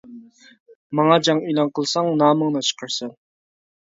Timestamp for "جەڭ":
1.27-1.41